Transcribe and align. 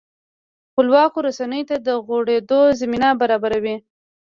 خپلواکو 0.69 1.17
رسنیو 1.27 1.67
ته 1.69 1.75
د 1.87 1.89
غوړېدو 2.05 2.61
زمینه 2.79 3.09
برابروي. 3.21 3.75